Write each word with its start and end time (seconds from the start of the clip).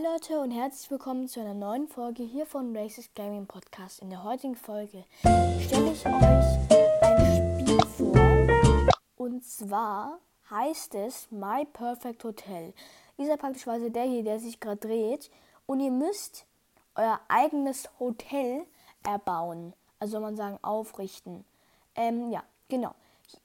Hi 0.00 0.06
Leute 0.06 0.40
und 0.40 0.50
herzlich 0.50 0.90
willkommen 0.90 1.28
zu 1.28 1.40
einer 1.40 1.52
neuen 1.52 1.86
Folge 1.86 2.22
hier 2.22 2.46
von 2.46 2.74
Racist 2.74 3.14
Gaming 3.14 3.46
Podcast. 3.46 4.00
In 4.00 4.08
der 4.08 4.24
heutigen 4.24 4.56
Folge 4.56 5.04
stelle 5.20 5.92
ich 5.92 6.06
euch 6.06 6.06
ein 7.02 7.60
Spiel 7.60 7.78
vor 7.98 8.88
und 9.16 9.44
zwar 9.44 10.18
heißt 10.48 10.94
es 10.94 11.30
My 11.30 11.66
Perfect 11.66 12.24
Hotel. 12.24 12.72
Dieser 13.18 13.36
praktischweise 13.36 13.90
der 13.90 14.04
hier, 14.04 14.24
der 14.24 14.38
sich 14.38 14.58
gerade 14.58 14.78
dreht 14.78 15.30
und 15.66 15.80
ihr 15.80 15.90
müsst 15.90 16.46
euer 16.94 17.20
eigenes 17.28 17.90
Hotel 17.98 18.64
erbauen. 19.02 19.74
Also 19.98 20.12
soll 20.12 20.22
man 20.22 20.36
sagen 20.36 20.58
aufrichten. 20.62 21.44
Ähm, 21.94 22.30
ja, 22.30 22.42
genau. 22.70 22.94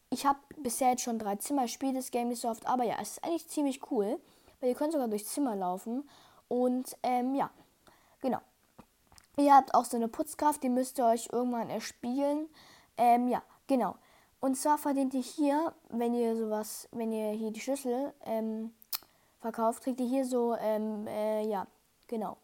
Ich 0.09 0.25
habe 0.25 0.39
bisher 0.55 0.91
jetzt 0.91 1.03
schon 1.03 1.19
drei 1.19 1.35
Zimmer, 1.35 1.67
spiele 1.67 1.95
das 1.95 2.11
Game 2.11 2.29
nicht 2.29 2.41
so 2.41 2.47
oft, 2.47 2.65
aber 2.65 2.85
ja, 2.85 2.95
es 3.01 3.11
ist 3.11 3.25
eigentlich 3.25 3.47
ziemlich 3.49 3.91
cool 3.91 4.19
weil 4.59 4.69
ihr 4.69 4.75
könnt 4.75 4.93
sogar 4.93 5.07
durchs 5.07 5.31
Zimmer 5.31 5.55
laufen. 5.55 6.09
Und 6.47 6.95
ähm, 7.03 7.35
ja, 7.35 7.49
genau. 8.21 8.39
Ihr 9.37 9.53
habt 9.53 9.73
auch 9.73 9.85
so 9.85 9.97
eine 9.97 10.07
Putzkraft, 10.07 10.63
die 10.63 10.69
müsst 10.69 10.97
ihr 10.99 11.05
euch 11.05 11.29
irgendwann 11.31 11.69
erspielen. 11.69 12.47
Ähm, 12.97 13.27
ja, 13.27 13.43
genau. 13.67 13.95
Und 14.39 14.55
zwar 14.55 14.77
verdient 14.77 15.13
ihr 15.13 15.21
hier, 15.21 15.73
wenn 15.89 16.13
ihr 16.13 16.35
sowas, 16.35 16.87
wenn 16.91 17.11
ihr 17.11 17.31
hier 17.31 17.51
die 17.51 17.59
Schlüssel 17.59 18.13
ähm, 18.25 18.73
verkauft, 19.41 19.83
kriegt 19.83 19.99
ihr 19.99 20.07
hier 20.07 20.25
so, 20.25 20.55
ähm, 20.55 21.07
äh, 21.07 21.43
ja, 21.47 21.67
genau. 22.07 22.37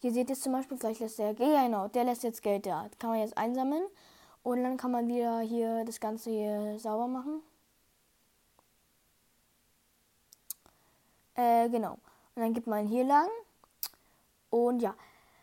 Hier 0.00 0.12
seht 0.12 0.28
ihr 0.28 0.36
zum 0.36 0.52
Beispiel, 0.52 0.76
vielleicht 0.76 1.00
lässt 1.00 1.18
der, 1.18 1.34
genau, 1.34 1.88
der 1.88 2.04
lässt 2.04 2.24
jetzt 2.24 2.42
Geld 2.42 2.66
da. 2.66 2.88
Kann 2.98 3.10
man 3.10 3.20
jetzt 3.20 3.38
einsammeln. 3.38 3.84
Und 4.42 4.62
dann 4.62 4.76
kann 4.76 4.90
man 4.90 5.08
wieder 5.08 5.40
hier 5.40 5.84
das 5.86 6.00
Ganze 6.00 6.30
hier 6.30 6.78
sauber 6.78 7.06
machen. 7.06 7.40
Äh, 11.34 11.68
genau. 11.70 11.98
Und 12.34 12.42
dann 12.42 12.54
geht 12.54 12.66
man 12.66 12.86
hier 12.86 13.04
lang. 13.04 13.28
Und 14.50 14.80
ja, 14.80 14.94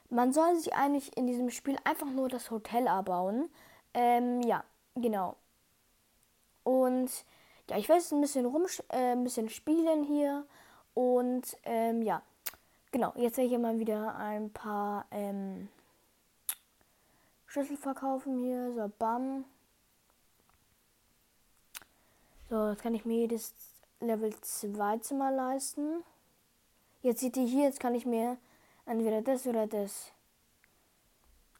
man 0.09 0.33
soll 0.33 0.55
sich 0.57 0.73
eigentlich 0.73 1.15
in 1.15 1.27
diesem 1.27 1.49
Spiel 1.49 1.77
einfach 1.83 2.09
nur 2.09 2.29
das 2.29 2.51
Hotel 2.51 2.87
erbauen. 2.87 3.49
Ähm, 3.93 4.41
ja, 4.41 4.63
genau. 4.95 5.35
Und 6.63 7.09
ja, 7.69 7.77
ich 7.77 7.87
werde 7.87 8.01
jetzt 8.01 8.11
ein 8.11 8.21
bisschen 8.21 8.45
rum, 8.45 8.65
äh, 8.89 9.13
ein 9.13 9.23
bisschen 9.23 9.49
spielen 9.49 10.03
hier. 10.03 10.45
Und 10.93 11.57
ähm, 11.63 12.01
ja, 12.01 12.21
genau. 12.91 13.13
Jetzt 13.15 13.37
werde 13.37 13.45
ich 13.45 13.51
hier 13.51 13.59
mal 13.59 13.79
wieder 13.79 14.15
ein 14.15 14.51
paar 14.51 15.05
ähm, 15.11 15.69
Schlüssel 17.47 17.77
verkaufen 17.77 18.37
hier. 18.39 18.73
So, 18.73 18.91
bam. 18.99 19.45
So, 22.49 22.69
jetzt 22.69 22.81
kann 22.81 22.93
ich 22.93 23.05
mir 23.05 23.19
jedes 23.19 23.53
Level 24.01 24.33
2 24.41 24.97
Zimmer 24.97 25.31
leisten. 25.31 26.03
Jetzt 27.01 27.21
seht 27.21 27.35
ihr 27.37 27.45
hier, 27.45 27.63
jetzt 27.63 27.79
kann 27.79 27.95
ich 27.95 28.05
mir 28.05 28.37
entweder 28.85 29.21
das 29.21 29.47
oder 29.47 29.67
das. 29.67 30.11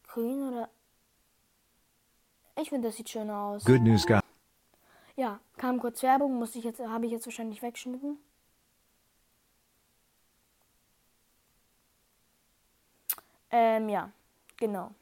Grün 0.06 0.48
oder. 0.48 0.68
Ich 2.60 2.68
finde, 2.68 2.88
das 2.88 2.96
sieht 2.96 3.08
schön 3.08 3.30
aus. 3.30 3.64
Good 3.64 3.80
news, 3.80 4.06
guy. 4.06 4.20
Ja, 5.16 5.40
kam 5.56 5.80
kurz 5.80 6.02
Werbung, 6.02 6.38
muss 6.38 6.54
ich 6.54 6.64
jetzt, 6.64 6.80
habe 6.80 7.06
ich 7.06 7.12
jetzt 7.12 7.26
wahrscheinlich 7.26 7.62
weggeschnitten. 7.62 8.18
Ähm, 13.50 13.88
ja, 13.88 14.10
genau. 14.56 14.92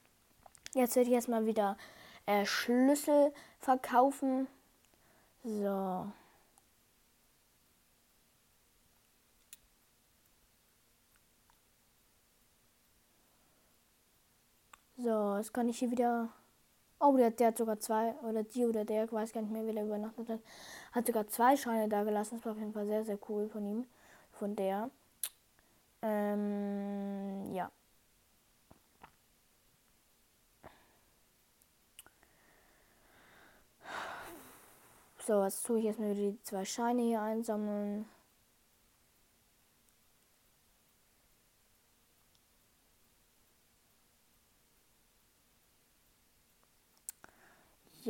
Jetzt 0.75 0.97
werde 0.97 1.09
ich 1.09 1.15
erstmal 1.15 1.47
wieder 1.47 1.77
äh, 2.27 2.45
Schlüssel 2.45 3.33
verkaufen. 3.61 4.49
So. 5.45 6.11
So, 15.03 15.30
jetzt 15.41 15.53
kann 15.55 15.69
ich 15.69 15.79
hier 15.79 15.91
wieder. 15.91 16.29
Oh, 17.01 17.17
der, 17.17 17.31
der 17.31 17.49
hat 17.49 17.59
sogar 17.59 17.81
zwei, 17.81 18.15
oder 18.23 18.43
die 18.43 18.67
oder 18.67 18.85
der, 18.85 19.05
ich 19.05 19.13
weiß 19.13 19.33
gar 19.33 19.41
nicht 19.41 19.53
mehr, 19.53 19.67
wie 19.67 19.73
der 19.73 19.85
übernachtet 19.85 20.29
hat, 20.29 20.41
hat 20.93 21.07
sogar 21.07 21.27
zwei 21.29 21.57
Scheine 21.57 21.89
da 21.89 22.05
gelassen. 22.05 22.37
Das 22.37 22.45
war 22.45 22.53
auf 22.53 22.59
jeden 22.59 22.73
Fall 22.75 22.87
sehr, 22.87 23.05
sehr 23.05 23.19
cool 23.29 23.49
von 23.49 23.65
ihm, 23.67 23.87
von 24.33 24.55
der. 24.55 24.91
Ähm, 26.03 27.53
ja. 27.55 27.71
So, 35.27 35.45
jetzt 35.45 35.65
tue 35.65 35.79
ich 35.79 35.87
erstmal 35.87 36.11
wieder 36.17 36.33
die 36.33 36.43
zwei 36.43 36.65
Scheine 36.65 37.03
hier 37.03 37.23
einsammeln. 37.23 38.07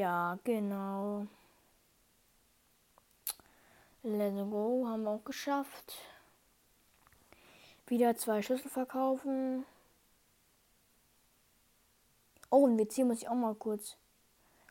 Ja, 0.01 0.39
genau. 0.45 1.27
Let's 4.03 4.35
go, 4.51 4.87
haben 4.89 5.03
wir 5.03 5.11
auch 5.11 5.25
geschafft. 5.25 5.99
Wieder 7.87 8.17
zwei 8.17 8.41
Schlüssel 8.41 8.71
verkaufen. 8.71 9.67
Oh, 12.49 12.67
ein 12.67 12.79
WC 12.79 13.05
muss 13.05 13.19
ich 13.19 13.29
auch 13.29 13.35
mal 13.35 13.55
kurz 13.55 13.99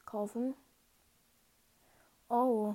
kaufen. 0.03 0.55
Oh. 2.27 2.73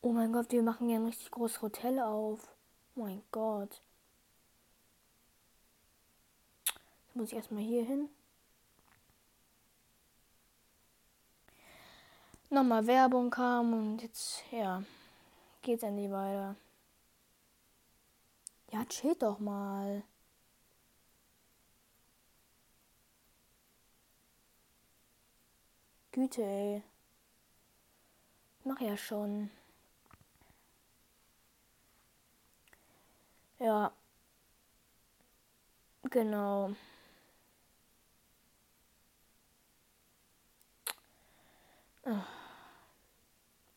Oh 0.00 0.12
mein 0.12 0.32
Gott, 0.32 0.50
wir 0.50 0.64
machen 0.64 0.90
ja 0.90 0.96
ein 0.96 1.06
richtig 1.06 1.30
großes 1.30 1.62
Hotel 1.62 2.00
auf. 2.00 2.40
Oh 2.96 3.02
mein 3.04 3.22
Gott. 3.30 3.82
Jetzt 7.04 7.14
muss 7.14 7.28
ich 7.28 7.36
erstmal 7.36 7.62
hier 7.62 7.84
hin. 7.84 8.08
Nochmal 12.52 12.86
Werbung 12.86 13.30
kam 13.30 13.72
und 13.72 14.02
jetzt, 14.02 14.44
ja, 14.50 14.82
geht's 15.62 15.82
endlich 15.82 16.10
weiter. 16.10 16.56
Ja, 18.70 18.84
chill 18.86 19.14
doch 19.16 19.38
mal. 19.38 20.02
Güte, 26.12 26.42
ey. 26.42 26.82
Mach 28.64 28.80
ja 28.80 28.96
schon. 28.96 29.50
Ja. 33.58 33.92
Genau. 36.10 36.74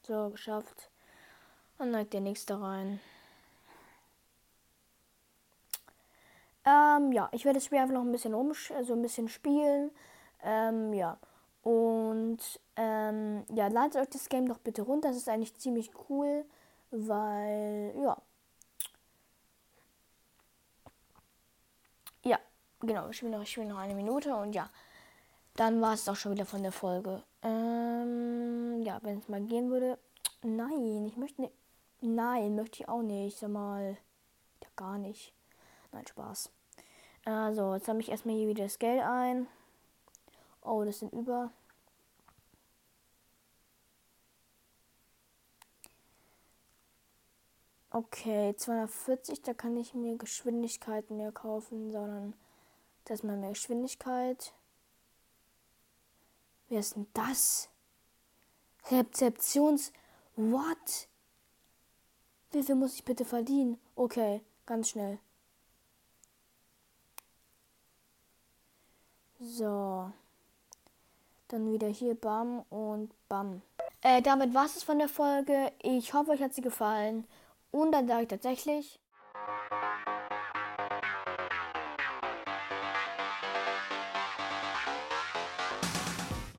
So, 0.05 0.29
geschafft. 0.29 0.89
Und 1.79 1.93
dann 1.93 2.09
der 2.09 2.21
nächste 2.21 2.61
rein. 2.61 2.99
Ähm, 6.63 7.11
ja, 7.11 7.29
ich 7.31 7.45
werde 7.45 7.57
das 7.57 7.65
Spiel 7.65 7.79
einfach 7.79 7.93
noch 7.93 8.03
ein 8.03 8.11
bisschen 8.11 8.33
um, 8.33 8.53
also 8.75 8.93
ein 8.93 9.01
bisschen 9.01 9.29
spielen. 9.29 9.91
Ähm, 10.43 10.93
ja. 10.93 11.17
Und 11.63 12.39
ähm, 12.75 13.45
ja, 13.53 13.67
ladet 13.67 13.95
euch 13.95 14.09
das 14.09 14.29
Game 14.29 14.47
doch 14.47 14.59
bitte 14.59 14.83
runter. 14.83 15.09
Das 15.09 15.17
ist 15.17 15.29
eigentlich 15.29 15.55
ziemlich 15.55 15.91
cool, 16.09 16.45
weil 16.91 17.93
ja. 18.03 18.17
Ja, 22.23 22.39
genau. 22.81 23.09
Ich 23.09 23.17
spiele 23.17 23.31
noch, 23.31 23.41
ich 23.41 23.51
spiele 23.51 23.67
noch 23.67 23.79
eine 23.79 23.95
Minute 23.95 24.35
und 24.35 24.53
ja. 24.53 24.69
Dann 25.55 25.81
war 25.81 25.93
es 25.93 26.07
auch 26.09 26.15
schon 26.15 26.33
wieder 26.33 26.45
von 26.45 26.63
der 26.63 26.71
Folge. 26.71 27.23
Ähm, 27.41 28.14
ja, 28.85 28.99
wenn 29.01 29.17
es 29.17 29.27
mal 29.27 29.41
gehen 29.41 29.71
würde. 29.71 29.97
Nein, 30.43 31.05
ich 31.05 31.17
möchte 31.17 31.41
nicht. 31.41 31.53
Nein, 32.01 32.55
möchte 32.55 32.83
ich 32.83 32.89
auch 32.89 33.01
nicht. 33.01 33.37
Sag 33.37 33.49
mal. 33.49 33.97
Ja, 34.63 34.69
gar 34.75 34.97
nicht. 34.97 35.33
Nein, 35.91 36.05
Spaß. 36.05 36.51
Also, 37.25 37.73
jetzt 37.73 37.87
habe 37.87 37.99
ich 37.99 38.09
erstmal 38.09 38.35
hier 38.35 38.47
wieder 38.47 38.63
das 38.63 38.79
Geld 38.79 39.01
ein. 39.01 39.47
Oh, 40.61 40.83
das 40.83 40.99
sind 40.99 41.11
über. 41.13 41.51
Okay, 47.89 48.53
240, 48.55 49.41
da 49.41 49.53
kann 49.53 49.77
ich 49.77 49.93
mir 49.93 50.17
Geschwindigkeiten 50.17 51.15
mehr 51.15 51.31
kaufen, 51.31 51.91
sondern 51.91 52.33
das 53.05 53.23
mal 53.23 53.37
mehr 53.37 53.51
Geschwindigkeit. 53.51 54.53
Wer 56.67 56.79
ist 56.79 56.95
denn 56.97 57.07
das? 57.13 57.69
Rezeptions. 58.91 59.91
What? 60.35 61.07
Wie 62.51 62.63
viel 62.63 62.75
muss 62.75 62.95
ich 62.95 63.03
bitte 63.03 63.25
verdienen? 63.25 63.79
Okay, 63.95 64.41
ganz 64.65 64.89
schnell. 64.89 65.19
So. 69.39 70.11
Dann 71.47 71.71
wieder 71.71 71.87
hier 71.87 72.15
Bam 72.15 72.63
und 72.69 73.11
Bam. 73.29 73.61
Äh, 74.01 74.21
damit 74.21 74.53
war 74.53 74.65
es 74.65 74.83
von 74.83 74.99
der 74.99 75.09
Folge. 75.09 75.71
Ich 75.81 76.13
hoffe, 76.13 76.31
euch 76.31 76.41
hat 76.41 76.53
sie 76.53 76.61
gefallen. 76.61 77.27
Und 77.71 77.91
dann 77.91 78.07
sage 78.07 78.23
ich 78.23 78.27
tatsächlich 78.29 78.99